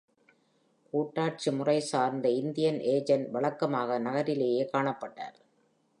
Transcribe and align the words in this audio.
கூட்டாட்சி 0.93 1.51
முறை 1.51 1.77
சார்ந்த 1.81 2.27
இந்தியன் 2.29 2.79
ஏஜென்ட் 2.95 3.29
வழக்கமாக 3.29 3.99
நகரிலேயே 3.99 4.63
காணப்பட்டார். 4.73 5.37